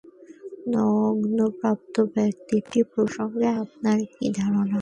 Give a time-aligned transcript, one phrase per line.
[0.71, 4.79] নগ্নগাত্র ব্যক্তিটি প্রসঙ্গে আপনার কী ধারণা?